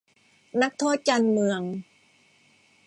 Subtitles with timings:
[0.61, 1.61] นักโทษการเมือง